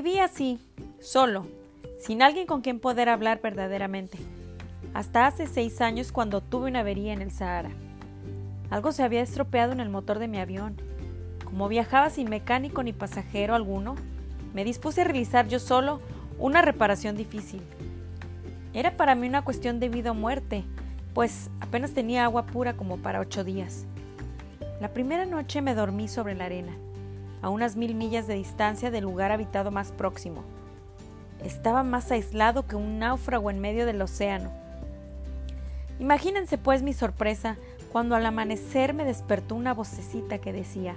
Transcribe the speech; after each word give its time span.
Viví 0.00 0.20
así, 0.20 0.60
solo, 1.00 1.48
sin 1.98 2.22
alguien 2.22 2.46
con 2.46 2.60
quien 2.60 2.78
poder 2.78 3.08
hablar 3.08 3.40
verdaderamente, 3.42 4.16
hasta 4.94 5.26
hace 5.26 5.48
seis 5.48 5.80
años 5.80 6.12
cuando 6.12 6.40
tuve 6.40 6.70
una 6.70 6.80
avería 6.80 7.12
en 7.12 7.20
el 7.20 7.32
Sahara. 7.32 7.70
Algo 8.70 8.92
se 8.92 9.02
había 9.02 9.22
estropeado 9.22 9.72
en 9.72 9.80
el 9.80 9.88
motor 9.88 10.20
de 10.20 10.28
mi 10.28 10.38
avión. 10.38 10.76
Como 11.44 11.66
viajaba 11.66 12.10
sin 12.10 12.30
mecánico 12.30 12.84
ni 12.84 12.92
pasajero 12.92 13.56
alguno, 13.56 13.96
me 14.54 14.62
dispuse 14.62 15.00
a 15.00 15.04
realizar 15.04 15.48
yo 15.48 15.58
solo 15.58 16.00
una 16.38 16.62
reparación 16.62 17.16
difícil. 17.16 17.62
Era 18.74 18.96
para 18.96 19.16
mí 19.16 19.26
una 19.26 19.42
cuestión 19.42 19.80
de 19.80 19.88
vida 19.88 20.12
o 20.12 20.14
muerte, 20.14 20.62
pues 21.12 21.50
apenas 21.58 21.90
tenía 21.90 22.22
agua 22.22 22.46
pura 22.46 22.74
como 22.74 22.98
para 22.98 23.18
ocho 23.18 23.42
días. 23.42 23.84
La 24.80 24.92
primera 24.92 25.26
noche 25.26 25.60
me 25.60 25.74
dormí 25.74 26.06
sobre 26.06 26.36
la 26.36 26.44
arena, 26.44 26.78
a 27.42 27.48
unas 27.48 27.76
mil 27.76 27.94
millas 27.94 28.26
de 28.26 28.34
distancia 28.34 28.90
del 28.90 29.04
lugar 29.04 29.32
habitado 29.32 29.70
más 29.70 29.92
próximo. 29.92 30.44
Estaba 31.44 31.82
más 31.82 32.10
aislado 32.10 32.66
que 32.66 32.76
un 32.76 32.98
náufrago 32.98 33.50
en 33.50 33.60
medio 33.60 33.86
del 33.86 34.02
océano. 34.02 34.50
Imagínense 36.00 36.58
pues 36.58 36.82
mi 36.82 36.92
sorpresa 36.92 37.56
cuando 37.92 38.14
al 38.14 38.26
amanecer 38.26 38.94
me 38.94 39.04
despertó 39.04 39.54
una 39.54 39.74
vocecita 39.74 40.38
que 40.38 40.52
decía, 40.52 40.96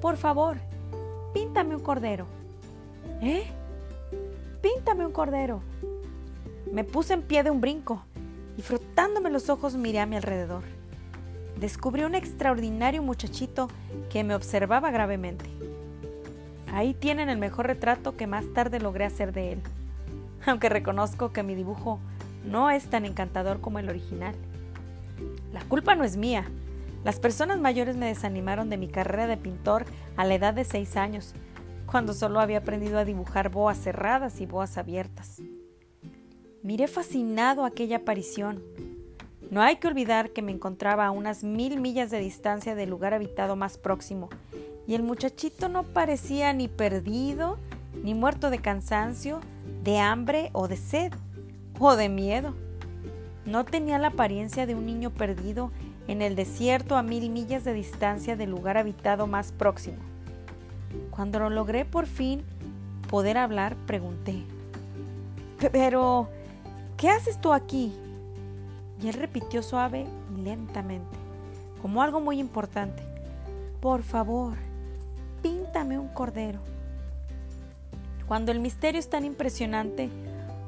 Por 0.00 0.16
favor, 0.16 0.58
píntame 1.32 1.76
un 1.76 1.82
cordero. 1.82 2.26
¿Eh? 3.22 3.44
Píntame 4.62 5.06
un 5.06 5.12
cordero. 5.12 5.62
Me 6.72 6.84
puse 6.84 7.14
en 7.14 7.22
pie 7.22 7.42
de 7.42 7.50
un 7.50 7.60
brinco 7.60 8.02
y 8.56 8.62
frotándome 8.62 9.30
los 9.30 9.48
ojos 9.48 9.74
miré 9.74 10.00
a 10.00 10.06
mi 10.06 10.16
alrededor. 10.16 10.79
Descubrí 11.60 12.04
un 12.04 12.14
extraordinario 12.14 13.02
muchachito 13.02 13.68
que 14.08 14.24
me 14.24 14.34
observaba 14.34 14.90
gravemente. 14.90 15.44
Ahí 16.72 16.94
tienen 16.94 17.28
el 17.28 17.36
mejor 17.36 17.66
retrato 17.66 18.16
que 18.16 18.26
más 18.26 18.46
tarde 18.54 18.80
logré 18.80 19.04
hacer 19.04 19.34
de 19.34 19.52
él, 19.52 19.60
aunque 20.46 20.70
reconozco 20.70 21.34
que 21.34 21.42
mi 21.42 21.54
dibujo 21.54 22.00
no 22.46 22.70
es 22.70 22.88
tan 22.88 23.04
encantador 23.04 23.60
como 23.60 23.78
el 23.78 23.90
original. 23.90 24.34
La 25.52 25.60
culpa 25.60 25.94
no 25.94 26.04
es 26.04 26.16
mía. 26.16 26.46
Las 27.04 27.20
personas 27.20 27.60
mayores 27.60 27.94
me 27.94 28.06
desanimaron 28.06 28.70
de 28.70 28.78
mi 28.78 28.88
carrera 28.88 29.26
de 29.26 29.36
pintor 29.36 29.84
a 30.16 30.24
la 30.24 30.36
edad 30.36 30.54
de 30.54 30.64
seis 30.64 30.96
años, 30.96 31.34
cuando 31.84 32.14
solo 32.14 32.40
había 32.40 32.58
aprendido 32.58 32.98
a 32.98 33.04
dibujar 33.04 33.50
boas 33.50 33.76
cerradas 33.76 34.40
y 34.40 34.46
boas 34.46 34.78
abiertas. 34.78 35.42
Miré 36.62 36.88
fascinado 36.88 37.66
aquella 37.66 37.98
aparición. 37.98 38.62
No 39.50 39.62
hay 39.62 39.76
que 39.76 39.88
olvidar 39.88 40.30
que 40.30 40.42
me 40.42 40.52
encontraba 40.52 41.06
a 41.06 41.10
unas 41.10 41.42
mil 41.42 41.80
millas 41.80 42.10
de 42.10 42.20
distancia 42.20 42.76
del 42.76 42.90
lugar 42.90 43.14
habitado 43.14 43.56
más 43.56 43.78
próximo, 43.78 44.28
y 44.86 44.94
el 44.94 45.02
muchachito 45.02 45.68
no 45.68 45.82
parecía 45.82 46.52
ni 46.52 46.68
perdido, 46.68 47.58
ni 48.02 48.14
muerto 48.14 48.50
de 48.50 48.58
cansancio, 48.58 49.40
de 49.82 49.98
hambre 49.98 50.50
o 50.52 50.68
de 50.68 50.76
sed, 50.76 51.12
o 51.80 51.96
de 51.96 52.08
miedo. 52.08 52.54
No 53.44 53.64
tenía 53.64 53.98
la 53.98 54.08
apariencia 54.08 54.66
de 54.66 54.76
un 54.76 54.86
niño 54.86 55.10
perdido 55.10 55.72
en 56.06 56.22
el 56.22 56.36
desierto 56.36 56.96
a 56.96 57.02
mil 57.02 57.30
millas 57.30 57.64
de 57.64 57.72
distancia 57.72 58.36
del 58.36 58.50
lugar 58.50 58.78
habitado 58.78 59.26
más 59.26 59.50
próximo. 59.50 59.98
Cuando 61.10 61.40
lo 61.40 61.50
logré 61.50 61.84
por 61.84 62.06
fin 62.06 62.42
poder 63.08 63.36
hablar, 63.36 63.74
pregunté, 63.86 64.44
Pero, 65.72 66.28
¿qué 66.96 67.10
haces 67.10 67.40
tú 67.40 67.52
aquí? 67.52 67.92
Y 69.02 69.08
él 69.08 69.14
repitió 69.14 69.62
suave 69.62 70.06
y 70.36 70.42
lentamente, 70.42 71.16
como 71.82 72.02
algo 72.02 72.20
muy 72.20 72.38
importante, 72.38 73.02
Por 73.80 74.02
favor, 74.02 74.54
píntame 75.42 75.98
un 75.98 76.08
cordero. 76.08 76.58
Cuando 78.28 78.52
el 78.52 78.60
misterio 78.60 78.98
es 78.98 79.08
tan 79.08 79.24
impresionante, 79.24 80.10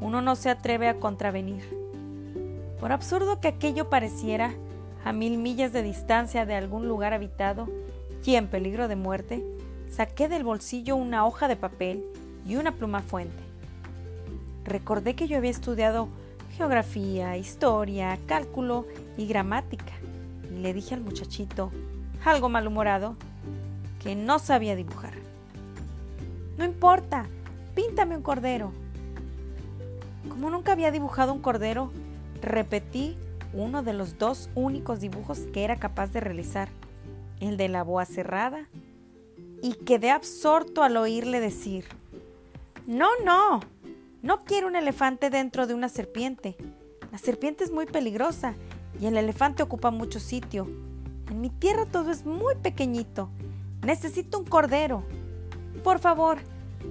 uno 0.00 0.22
no 0.22 0.34
se 0.34 0.48
atreve 0.48 0.88
a 0.88 0.98
contravenir. 0.98 1.62
Por 2.80 2.90
absurdo 2.90 3.38
que 3.38 3.48
aquello 3.48 3.90
pareciera, 3.90 4.54
a 5.04 5.12
mil 5.12 5.36
millas 5.36 5.72
de 5.72 5.82
distancia 5.82 6.46
de 6.46 6.54
algún 6.54 6.88
lugar 6.88 7.12
habitado 7.12 7.68
y 8.24 8.36
en 8.36 8.48
peligro 8.48 8.88
de 8.88 8.96
muerte, 8.96 9.44
saqué 9.90 10.28
del 10.28 10.42
bolsillo 10.42 10.96
una 10.96 11.26
hoja 11.26 11.48
de 11.48 11.56
papel 11.56 12.02
y 12.46 12.56
una 12.56 12.72
pluma 12.72 13.02
fuente. 13.02 13.42
Recordé 14.64 15.14
que 15.14 15.28
yo 15.28 15.36
había 15.36 15.50
estudiado 15.50 16.08
geografía, 16.56 17.36
historia, 17.36 18.18
cálculo 18.26 18.86
y 19.16 19.26
gramática, 19.26 19.92
y 20.54 20.58
le 20.58 20.74
dije 20.74 20.94
al 20.94 21.00
muchachito, 21.00 21.70
algo 22.24 22.48
malhumorado, 22.48 23.16
que 24.02 24.14
no 24.14 24.38
sabía 24.38 24.76
dibujar. 24.76 25.14
No 26.58 26.64
importa, 26.64 27.26
píntame 27.74 28.16
un 28.16 28.22
cordero. 28.22 28.72
Como 30.28 30.50
nunca 30.50 30.72
había 30.72 30.90
dibujado 30.90 31.32
un 31.32 31.40
cordero, 31.40 31.90
repetí 32.40 33.16
uno 33.52 33.82
de 33.82 33.92
los 33.92 34.18
dos 34.18 34.48
únicos 34.54 35.00
dibujos 35.00 35.40
que 35.52 35.64
era 35.64 35.76
capaz 35.76 36.12
de 36.12 36.20
realizar, 36.20 36.68
el 37.40 37.56
de 37.56 37.68
la 37.68 37.82
boa 37.82 38.04
cerrada, 38.04 38.68
y 39.62 39.74
quedé 39.74 40.10
absorto 40.10 40.82
al 40.82 40.96
oírle 40.96 41.40
decir, 41.40 41.86
no, 42.86 43.08
no, 43.24 43.60
no 44.22 44.44
quiero 44.44 44.68
un 44.68 44.76
elefante 44.76 45.30
dentro 45.30 45.66
de 45.66 45.74
una 45.74 45.88
serpiente. 45.88 46.56
La 47.10 47.18
serpiente 47.18 47.64
es 47.64 47.72
muy 47.72 47.86
peligrosa 47.86 48.54
y 49.00 49.06
el 49.06 49.16
elefante 49.16 49.64
ocupa 49.64 49.90
mucho 49.90 50.20
sitio. 50.20 50.68
En 51.28 51.40
mi 51.40 51.50
tierra 51.50 51.86
todo 51.86 52.12
es 52.12 52.24
muy 52.24 52.54
pequeñito. 52.54 53.30
Necesito 53.84 54.38
un 54.38 54.44
cordero. 54.44 55.02
Por 55.82 55.98
favor, 55.98 56.38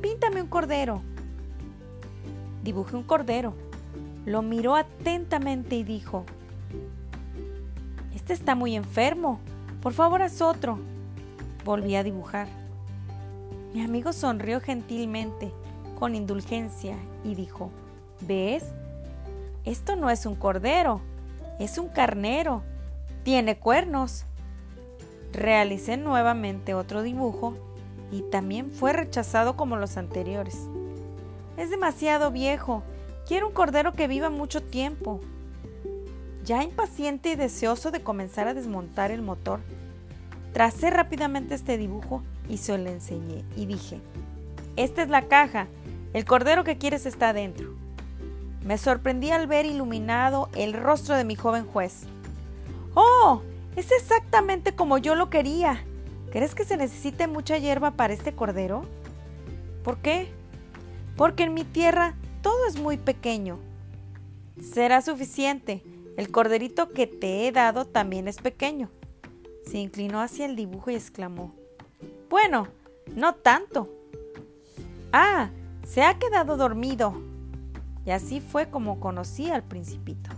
píntame 0.02 0.41
un 0.41 0.50
cordero. 0.50 1.02
Dibujé 2.64 2.97
un 2.97 3.03
cordero. 3.03 3.53
Lo 4.25 4.41
miró 4.41 4.75
atentamente 4.75 5.75
y 5.75 5.84
dijo, 5.84 6.25
Este 8.14 8.34
está 8.34 8.56
muy 8.56 8.75
enfermo. 8.75 9.40
Por 9.81 9.94
favor, 9.94 10.22
haz 10.22 10.41
otro. 10.41 10.80
Volví 11.64 11.96
a 11.96 12.03
dibujar. 12.03 12.47
Mi 13.74 13.81
amigo 13.81 14.12
sonrió 14.12 14.59
gentilmente, 14.59 15.53
con 16.01 16.16
indulgencia, 16.16 16.97
y 17.23 17.35
dijo, 17.35 17.69
¿ves? 18.22 18.63
Esto 19.66 19.95
no 19.95 20.09
es 20.09 20.25
un 20.25 20.34
cordero, 20.34 21.00
es 21.59 21.78
un 21.78 21.89
carnero. 21.89 22.63
Tiene 23.22 23.56
cuernos. 23.56 24.25
Realicé 25.31 25.97
nuevamente 25.97 26.73
otro 26.73 27.03
dibujo 27.03 27.53
y 28.11 28.23
también 28.23 28.72
fue 28.72 28.94
rechazado 28.94 29.56
como 29.56 29.75
los 29.75 29.95
anteriores. 29.95 30.67
Es 31.56 31.69
demasiado 31.69 32.31
viejo. 32.31 32.81
Quiero 33.28 33.50
un 33.50 33.53
cordero 33.53 33.94
que 33.94 34.07
viva 34.07 34.31
mucho 34.31 34.63
tiempo. 34.63 35.19
Ya 36.44 36.63
impaciente 36.63 37.34
y 37.34 37.35
deseoso 37.35 37.91
de 37.91 38.01
comenzar 38.01 38.47
a 38.47 38.56
desmontar 38.56 39.11
el 39.11 39.22
motor, 39.22 39.59
tracé 40.51 40.90
rápidamente 40.90 41.53
este 41.53 41.78
dibujo 41.78 42.23
y 42.50 42.57
se 42.57 42.75
lo 42.75 42.90
enseñé 42.90 43.45
y 43.56 43.67
dije, 43.67 44.01
esta 44.78 45.03
es 45.03 45.09
la 45.09 45.28
caja, 45.28 45.67
el 46.13 46.25
cordero 46.25 46.63
que 46.63 46.77
quieres 46.77 47.05
está 47.05 47.29
adentro. 47.29 47.73
Me 48.63 48.77
sorprendí 48.77 49.31
al 49.31 49.47
ver 49.47 49.66
iluminado 49.66 50.49
el 50.55 50.73
rostro 50.73 51.16
de 51.16 51.23
mi 51.23 51.35
joven 51.35 51.66
juez. 51.66 52.03
¡Oh! 52.94 53.41
Es 53.75 53.91
exactamente 53.91 54.75
como 54.75 54.97
yo 54.97 55.16
lo 55.16 55.29
quería. 55.29 55.83
¿Crees 56.31 56.55
que 56.55 56.66
se 56.66 56.77
necesite 56.77 57.27
mucha 57.27 57.57
hierba 57.57 57.91
para 57.91 58.13
este 58.13 58.33
cordero? 58.33 58.85
¿Por 59.83 59.97
qué? 59.97 60.29
Porque 61.16 61.44
en 61.44 61.53
mi 61.53 61.63
tierra 61.63 62.16
todo 62.41 62.67
es 62.67 62.79
muy 62.79 62.97
pequeño. 62.97 63.59
Será 64.61 65.01
suficiente. 65.01 65.83
El 66.17 66.31
corderito 66.31 66.91
que 66.91 67.07
te 67.07 67.47
he 67.47 67.51
dado 67.51 67.85
también 67.85 68.28
es 68.28 68.38
pequeño. 68.38 68.89
Se 69.66 69.78
inclinó 69.78 70.22
hacia 70.22 70.46
el 70.46 70.55
dibujo 70.55 70.91
y 70.91 70.96
exclamó. 70.96 71.55
Bueno, 72.29 72.67
no 73.16 73.35
tanto. 73.35 73.90
Ah, 75.14 75.49
se 75.85 76.03
ha 76.03 76.17
quedado 76.17 76.57
dormido. 76.57 77.13
Y 78.05 78.11
así 78.11 78.41
fue 78.41 78.69
como 78.69 78.99
conocí 78.99 79.49
al 79.49 79.63
principito. 79.63 80.31